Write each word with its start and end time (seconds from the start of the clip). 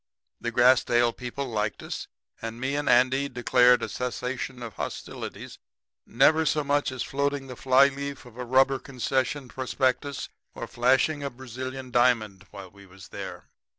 The 0.39 0.51
Grassdale 0.51 1.13
people 1.15 1.45
liked 1.47 1.83
us, 1.83 2.07
and 2.41 2.59
me 2.59 2.75
and 2.75 2.89
Andy 2.89 3.29
declared 3.29 3.83
a 3.83 3.87
cessation 3.87 4.63
of 4.63 4.73
hostilities, 4.73 5.59
never 6.07 6.43
so 6.43 6.63
much 6.63 6.91
as 6.91 7.03
floating 7.03 7.45
the 7.45 7.55
fly 7.55 7.87
leaf 7.89 8.25
of 8.25 8.35
a 8.35 8.43
rubber 8.43 8.79
concession 8.79 9.47
prospectus 9.47 10.27
or 10.55 10.65
flashing 10.65 11.21
a 11.21 11.29
Brazilian 11.29 11.91
diamond 11.91 12.47
while 12.49 12.71
we 12.71 12.87
was 12.87 13.09
there. 13.09 13.45